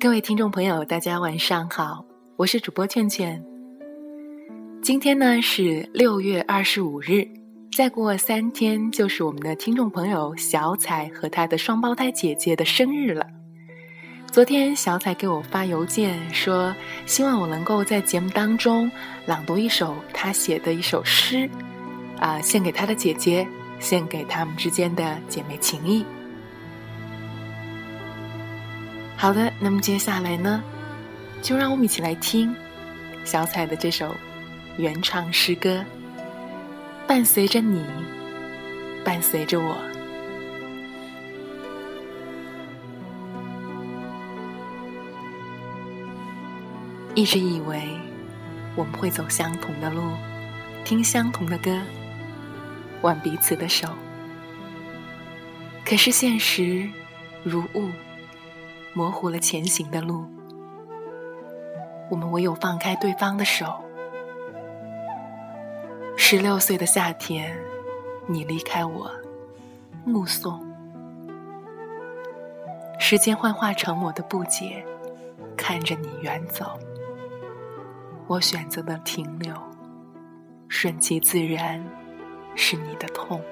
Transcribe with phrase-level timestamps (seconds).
[0.00, 2.04] 各位听众朋友，大家晚上好，
[2.36, 3.42] 我是主播劝劝。
[4.82, 7.26] 今天呢是六月二十五日，
[7.74, 13.26] 再过三天就是我们的听众朋友小彩和她的双胞胎姐姐的生日了。
[14.30, 18.90] 昨天小彩给我发邮件说，希望我能够在节目当中
[19.24, 21.48] 朗读一首她写的一首诗，
[22.18, 23.46] 啊，献给她的姐姐，
[23.78, 26.04] 献给他们之间的姐妹情谊。
[29.16, 30.62] 好的，那么接下来呢，
[31.42, 32.54] 就让我们一起来听
[33.24, 34.14] 小彩的这首
[34.76, 35.84] 原唱诗歌，
[37.06, 37.84] 伴随着你，
[39.04, 39.76] 伴随着我。
[47.14, 47.80] 一直以为
[48.74, 50.02] 我们会走相同的路，
[50.84, 51.80] 听相同的歌，
[53.02, 53.88] 挽彼此的手，
[55.84, 56.88] 可是现实
[57.42, 57.88] 如雾。
[58.96, 60.24] 模糊了前行的路，
[62.08, 63.74] 我们唯有放开对方的手。
[66.16, 67.58] 十六岁的夏天，
[68.28, 69.10] 你离开我，
[70.04, 70.64] 目送
[73.00, 74.86] 时间幻化成我的不解，
[75.56, 76.78] 看着你远走。
[78.28, 79.52] 我选择了停留，
[80.68, 81.84] 顺其自然，
[82.54, 83.42] 是你的痛。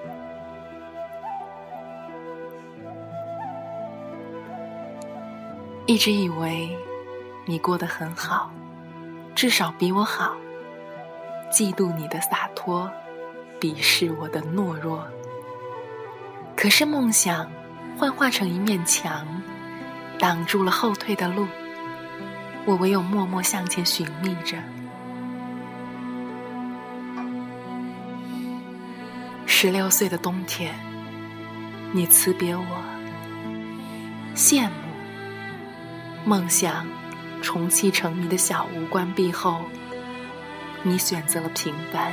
[5.86, 6.76] 一直以为
[7.44, 8.50] 你过得很好，
[9.34, 10.36] 至少比我好。
[11.50, 12.90] 嫉妒你的洒脱，
[13.60, 15.06] 鄙视我的懦弱。
[16.56, 17.50] 可是梦想
[17.98, 19.26] 幻化成一面墙，
[20.18, 21.46] 挡住了后退的路。
[22.64, 24.56] 我唯有默默向前寻觅着。
[29.62, 30.74] 十六岁的冬天，
[31.92, 32.66] 你辞别我，
[34.34, 34.72] 羡慕。
[36.24, 36.84] 梦想
[37.40, 39.62] 重启成谜的小屋关闭后，
[40.82, 42.12] 你选择了平凡。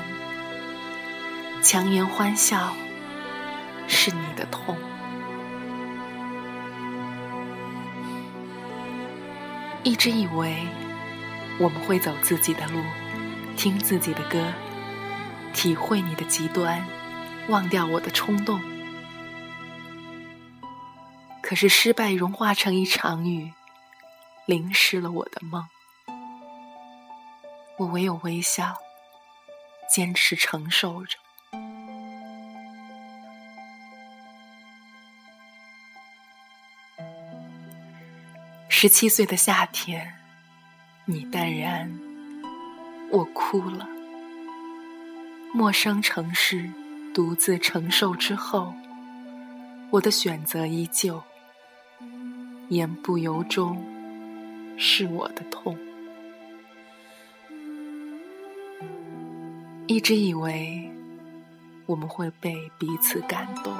[1.63, 2.71] 强颜欢笑
[3.87, 4.77] 是你的痛。
[9.81, 10.55] 一直以为
[11.57, 12.79] 我们会走自己的路，
[13.57, 14.53] 听自己的歌，
[15.51, 16.85] 体会你的极端，
[17.49, 18.61] 忘掉我的冲动。
[21.41, 23.51] 可是失败融化成一场雨。
[24.45, 25.63] 淋湿了我的梦，
[27.77, 28.75] 我唯有微笑，
[29.93, 31.19] 坚持承受着。
[38.67, 40.15] 十七岁的夏天，
[41.05, 41.99] 你淡然，
[43.11, 43.87] 我哭了。
[45.53, 46.71] 陌生城市，
[47.13, 48.73] 独自承受之后，
[49.89, 51.21] 我的选择依旧，
[52.69, 53.77] 言不由衷。
[54.81, 55.77] 是我的痛，
[59.87, 60.89] 一直以为
[61.85, 63.73] 我们会被彼此感动，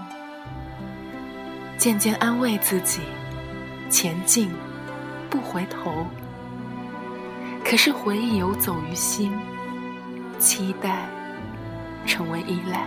[1.78, 3.00] 渐渐安慰自己，
[3.90, 4.52] 前进
[5.30, 6.06] 不回头。
[7.64, 9.32] 可是回忆游走于心，
[10.38, 11.08] 期待
[12.06, 12.86] 成为依赖，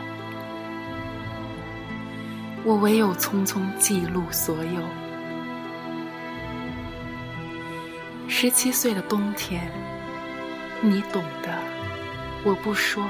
[2.64, 4.80] 我唯有匆匆记录所有。
[8.28, 9.70] 十七岁的冬天，
[10.80, 11.58] 你懂的，
[12.44, 13.04] 我不说。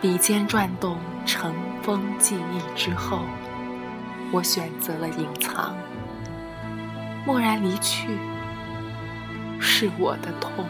[0.00, 3.20] 笔尖转动尘封记忆之后，
[4.30, 5.74] 我选择了隐藏。
[7.26, 8.08] 蓦然离去，
[9.58, 10.66] 是我的痛。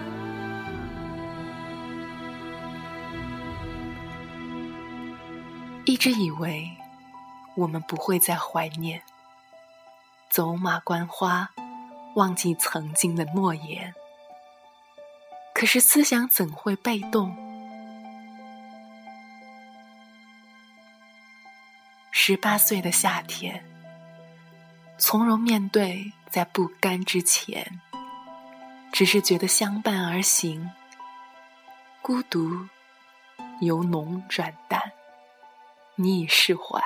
[5.85, 6.71] 一直以为
[7.57, 9.03] 我们不会再怀念，
[10.31, 11.51] 走马观花。
[12.15, 13.95] 忘记曾经的诺言，
[15.53, 17.37] 可是思想怎会被动？
[22.11, 23.63] 十八岁的夏天，
[24.97, 27.83] 从容面对，在不甘之前，
[28.91, 30.71] 只是觉得相伴而行，
[32.01, 32.67] 孤独
[33.61, 34.81] 由浓转淡，
[35.97, 36.81] 你已释怀，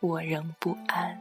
[0.00, 1.18] 我仍不安。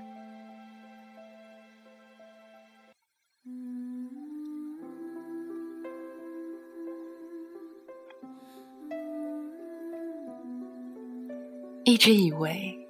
[11.84, 12.88] 一直以为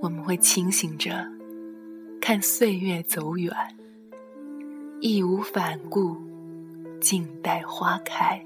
[0.00, 1.26] 我们会清醒着
[2.20, 3.52] 看岁月走远，
[5.00, 6.16] 义无反顾，
[7.00, 8.42] 静待花开。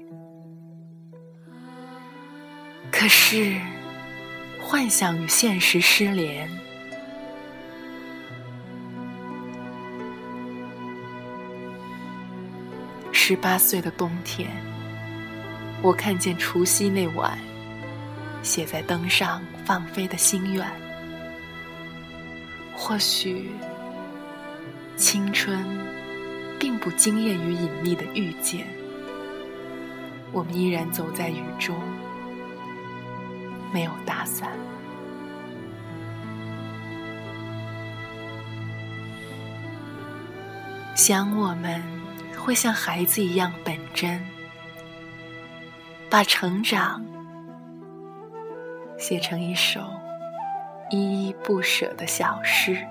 [2.91, 3.61] 可是，
[4.71, 6.47] 幻想与现实失联。
[13.11, 14.47] 十八岁的冬天，
[15.81, 17.35] 我看见除夕那晚
[18.43, 20.63] 写在灯上放飞的心愿。
[22.75, 23.49] 或许，
[24.95, 25.65] 青春
[26.59, 28.67] 并不惊艳于隐秘的遇见。
[30.31, 31.75] 我们依然走在雨中，
[33.71, 34.49] 没有打伞。
[40.95, 41.81] 想我们
[42.37, 44.21] 会像孩子一样本真，
[46.09, 47.03] 把成长
[48.97, 49.81] 写成一首
[50.89, 52.85] 依依不舍的小诗，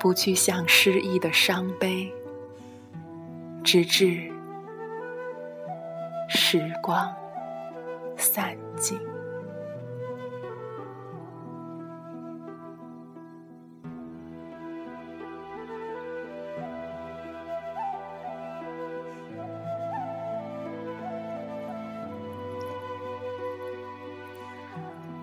[0.00, 2.12] 不去想失意的伤悲，
[3.62, 4.32] 直至。
[6.28, 7.14] 时光
[8.16, 8.98] 散尽。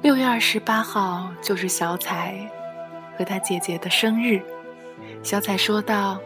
[0.03, 2.37] 六月二十八号就是小彩
[3.17, 4.41] 和他姐姐的生日。
[5.23, 6.19] 小彩说道：“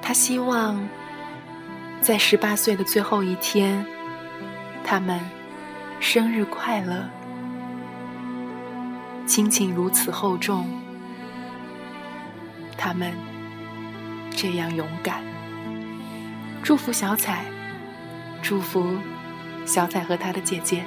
[0.00, 0.80] 他希望。”
[2.00, 3.84] 在十八岁的最后一天，
[4.84, 5.18] 他们
[5.98, 7.08] 生日快乐，
[9.26, 10.68] 亲情如此厚重，
[12.76, 13.12] 他们
[14.30, 15.24] 这样勇敢。
[16.62, 17.46] 祝福小彩，
[18.42, 18.96] 祝福
[19.66, 20.84] 小彩和她的姐姐。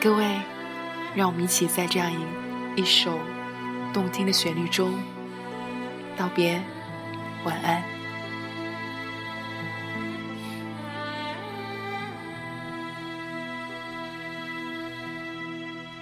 [0.00, 0.40] 各位，
[1.14, 3.18] 让我们一起在这样一一首。
[3.92, 4.90] 动听的旋律中，
[6.16, 6.62] 道别，
[7.44, 7.91] 晚安。